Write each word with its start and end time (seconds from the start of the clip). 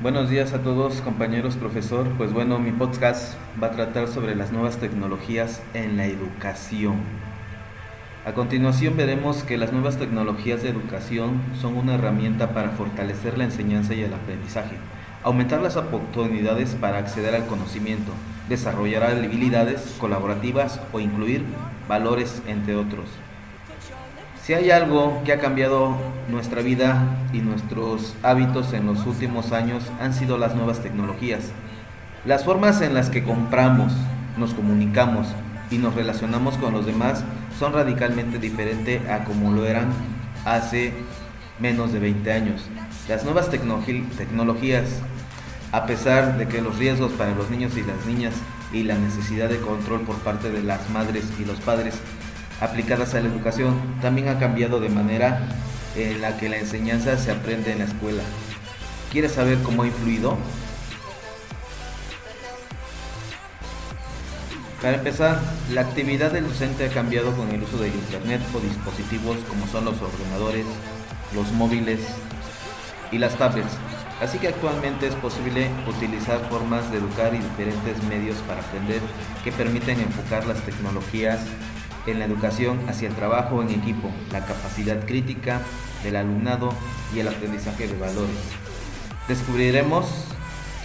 Buenos 0.00 0.30
días 0.30 0.52
a 0.52 0.62
todos 0.62 1.00
compañeros, 1.00 1.56
profesor. 1.56 2.06
Pues 2.16 2.32
bueno, 2.32 2.60
mi 2.60 2.70
podcast 2.70 3.34
va 3.60 3.66
a 3.66 3.70
tratar 3.72 4.06
sobre 4.06 4.36
las 4.36 4.52
nuevas 4.52 4.76
tecnologías 4.76 5.60
en 5.74 5.96
la 5.96 6.06
educación. 6.06 6.98
A 8.24 8.32
continuación 8.32 8.96
veremos 8.96 9.42
que 9.42 9.58
las 9.58 9.72
nuevas 9.72 9.96
tecnologías 9.96 10.62
de 10.62 10.68
educación 10.68 11.40
son 11.60 11.76
una 11.76 11.96
herramienta 11.96 12.54
para 12.54 12.68
fortalecer 12.70 13.36
la 13.36 13.42
enseñanza 13.42 13.92
y 13.92 14.02
el 14.02 14.14
aprendizaje, 14.14 14.76
aumentar 15.24 15.60
las 15.62 15.76
oportunidades 15.76 16.76
para 16.76 16.98
acceder 16.98 17.34
al 17.34 17.46
conocimiento, 17.46 18.12
desarrollar 18.48 19.02
habilidades 19.02 19.96
colaborativas 19.98 20.80
o 20.92 21.00
incluir 21.00 21.42
valores, 21.88 22.40
entre 22.46 22.76
otros. 22.76 23.08
Si 24.44 24.54
hay 24.54 24.70
algo 24.70 25.22
que 25.24 25.32
ha 25.32 25.40
cambiado 25.40 25.96
nuestra 26.28 26.62
vida 26.62 27.18
y 27.32 27.38
nuestros 27.38 28.14
hábitos 28.22 28.72
en 28.72 28.86
los 28.86 29.06
últimos 29.06 29.52
años 29.52 29.84
han 30.00 30.12
sido 30.12 30.38
las 30.38 30.54
nuevas 30.54 30.80
tecnologías. 30.80 31.50
Las 32.24 32.44
formas 32.44 32.80
en 32.82 32.94
las 32.94 33.10
que 33.10 33.24
compramos, 33.24 33.92
nos 34.36 34.54
comunicamos 34.54 35.26
y 35.70 35.78
nos 35.78 35.94
relacionamos 35.94 36.56
con 36.56 36.72
los 36.72 36.86
demás 36.86 37.24
son 37.58 37.72
radicalmente 37.72 38.38
diferentes 38.38 39.06
a 39.08 39.24
como 39.24 39.52
lo 39.52 39.66
eran 39.66 39.88
hace 40.44 40.92
menos 41.58 41.92
de 41.92 41.98
20 41.98 42.32
años. 42.32 42.62
Las 43.08 43.24
nuevas 43.24 43.50
tecnologías, 43.50 45.00
a 45.72 45.86
pesar 45.86 46.38
de 46.38 46.46
que 46.46 46.62
los 46.62 46.78
riesgos 46.78 47.12
para 47.12 47.34
los 47.34 47.50
niños 47.50 47.76
y 47.76 47.82
las 47.82 48.06
niñas 48.06 48.34
y 48.72 48.82
la 48.84 48.96
necesidad 48.96 49.48
de 49.48 49.58
control 49.58 50.02
por 50.02 50.16
parte 50.16 50.50
de 50.50 50.62
las 50.62 50.88
madres 50.90 51.24
y 51.40 51.44
los 51.44 51.58
padres 51.60 51.94
aplicadas 52.60 53.14
a 53.14 53.20
la 53.20 53.28
educación 53.28 53.74
también 54.02 54.28
ha 54.28 54.38
cambiado 54.38 54.80
de 54.80 54.88
manera 54.88 55.40
en 55.96 56.20
la 56.20 56.36
que 56.36 56.48
la 56.48 56.58
enseñanza 56.58 57.16
se 57.16 57.30
aprende 57.30 57.72
en 57.72 57.78
la 57.78 57.84
escuela. 57.84 58.22
¿Quieres 59.10 59.32
saber 59.32 59.58
cómo 59.62 59.82
ha 59.82 59.86
influido? 59.86 60.36
Para 64.82 64.96
empezar, 64.96 65.40
la 65.72 65.80
actividad 65.80 66.30
del 66.30 66.46
docente 66.46 66.86
ha 66.86 66.90
cambiado 66.90 67.34
con 67.34 67.50
el 67.50 67.62
uso 67.62 67.78
de 67.78 67.88
Internet 67.88 68.40
o 68.54 68.60
dispositivos 68.60 69.36
como 69.48 69.66
son 69.66 69.84
los 69.84 70.00
ordenadores, 70.00 70.66
los 71.34 71.50
móviles 71.52 72.00
y 73.10 73.18
las 73.18 73.36
tablets. 73.36 73.72
Así 74.20 74.38
que 74.38 74.48
actualmente 74.48 75.06
es 75.06 75.14
posible 75.16 75.68
utilizar 75.88 76.48
formas 76.48 76.90
de 76.90 76.98
educar 76.98 77.34
y 77.34 77.38
diferentes 77.38 78.02
medios 78.04 78.36
para 78.46 78.60
aprender 78.60 79.00
que 79.42 79.52
permiten 79.52 80.00
enfocar 80.00 80.46
las 80.46 80.60
tecnologías 80.62 81.40
en 82.10 82.18
la 82.18 82.24
educación 82.24 82.78
hacia 82.88 83.08
el 83.08 83.14
trabajo 83.14 83.62
en 83.62 83.70
equipo, 83.70 84.10
la 84.32 84.44
capacidad 84.44 85.04
crítica 85.06 85.60
del 86.02 86.16
alumnado 86.16 86.70
y 87.14 87.20
el 87.20 87.28
aprendizaje 87.28 87.86
de 87.86 87.98
valores. 87.98 88.36
Descubriremos 89.28 90.06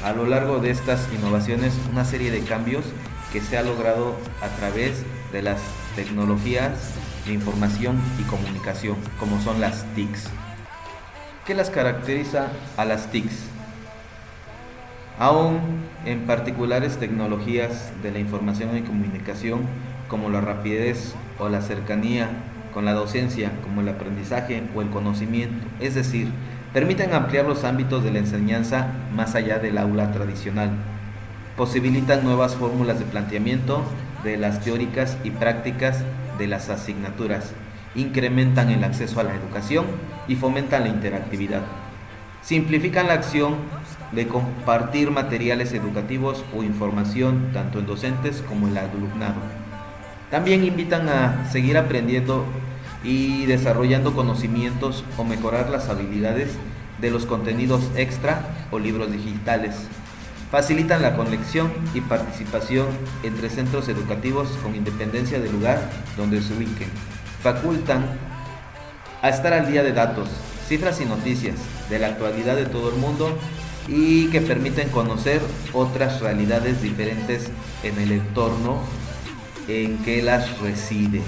a 0.03 0.11
lo 0.11 0.25
largo 0.25 0.59
de 0.59 0.69
estas 0.69 1.07
innovaciones 1.13 1.73
una 1.91 2.05
serie 2.05 2.31
de 2.31 2.41
cambios 2.41 2.83
que 3.31 3.41
se 3.41 3.57
ha 3.57 3.63
logrado 3.63 4.15
a 4.41 4.47
través 4.59 5.03
de 5.31 5.41
las 5.41 5.61
tecnologías 5.95 6.93
de 7.25 7.33
información 7.33 8.01
y 8.19 8.23
comunicación, 8.23 8.97
como 9.19 9.41
son 9.41 9.61
las 9.61 9.85
TICs. 9.95 10.29
¿Qué 11.45 11.53
las 11.53 11.69
caracteriza 11.69 12.47
a 12.77 12.85
las 12.85 13.11
TICs? 13.11 13.33
Aún 15.19 15.59
en 16.05 16.21
particulares 16.21 16.97
tecnologías 16.97 17.91
de 18.01 18.11
la 18.11 18.19
información 18.19 18.75
y 18.77 18.81
comunicación 18.81 19.61
como 20.07 20.29
la 20.29 20.41
rapidez 20.41 21.15
o 21.39 21.49
la 21.49 21.61
cercanía 21.61 22.29
con 22.73 22.85
la 22.85 22.93
docencia, 22.93 23.51
como 23.63 23.81
el 23.81 23.89
aprendizaje 23.89 24.63
o 24.75 24.81
el 24.81 24.89
conocimiento, 24.89 25.65
es 25.79 25.93
decir, 25.93 26.31
permiten 26.73 27.13
ampliar 27.13 27.45
los 27.45 27.63
ámbitos 27.63 28.03
de 28.03 28.11
la 28.11 28.19
enseñanza 28.19 28.87
más 29.15 29.35
allá 29.35 29.59
del 29.59 29.77
aula 29.77 30.11
tradicional, 30.11 30.71
posibilitan 31.55 32.23
nuevas 32.23 32.55
fórmulas 32.55 32.97
de 32.97 33.05
planteamiento 33.05 33.83
de 34.23 34.37
las 34.37 34.61
teóricas 34.61 35.17
y 35.23 35.29
prácticas 35.29 36.03
de 36.39 36.47
las 36.47 36.69
asignaturas, 36.69 37.51
incrementan 37.93 38.71
el 38.71 38.83
acceso 38.83 39.19
a 39.19 39.23
la 39.23 39.35
educación 39.35 39.85
y 40.27 40.35
fomentan 40.35 40.83
la 40.83 40.89
interactividad. 40.89 41.61
Simplifican 42.43 43.07
la 43.07 43.13
acción 43.13 43.55
de 44.11 44.27
compartir 44.27 45.11
materiales 45.11 45.73
educativos 45.73 46.43
o 46.53 46.61
información 46.61 47.51
tanto 47.53 47.79
en 47.79 47.85
docentes 47.85 48.43
como 48.47 48.67
en 48.67 48.77
el 48.77 48.79
alumnado. 48.79 49.41
También 50.29 50.65
invitan 50.65 51.07
a 51.07 51.49
seguir 51.51 51.77
aprendiendo 51.77 52.45
y 53.03 53.45
desarrollando 53.45 54.13
conocimientos 54.13 55.05
o 55.17 55.23
mejorar 55.23 55.69
las 55.69 55.87
habilidades 55.87 56.49
de 56.99 57.11
los 57.11 57.25
contenidos 57.25 57.89
extra 57.95 58.41
o 58.71 58.79
libros 58.79 59.11
digitales. 59.11 59.75
Facilitan 60.51 61.01
la 61.01 61.15
conexión 61.15 61.71
y 61.93 62.01
participación 62.01 62.87
entre 63.23 63.49
centros 63.49 63.87
educativos 63.87 64.49
con 64.61 64.75
independencia 64.75 65.39
del 65.39 65.53
lugar 65.53 65.79
donde 66.17 66.41
se 66.41 66.53
ubiquen. 66.53 66.89
Facultan 67.41 68.05
a 69.21 69.29
estar 69.29 69.53
al 69.53 69.71
día 69.71 69.83
de 69.83 69.93
datos, 69.93 70.29
cifras 70.67 71.01
y 71.01 71.05
noticias 71.05 71.55
de 71.89 71.99
la 71.99 72.07
actualidad 72.07 72.55
de 72.55 72.65
todo 72.65 72.89
el 72.89 72.95
mundo 72.95 73.37
y 73.87 74.27
que 74.27 74.41
permiten 74.41 74.89
conocer 74.89 75.41
otras 75.73 76.21
realidades 76.21 76.81
diferentes 76.81 77.49
en 77.83 77.99
el 77.99 78.11
entorno 78.13 78.79
en 79.67 79.97
que 79.99 80.21
las 80.21 80.59
reside. 80.59 81.21